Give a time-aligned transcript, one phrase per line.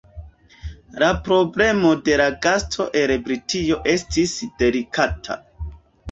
[1.01, 5.37] La problemo de la gasto el Britio estis delikata.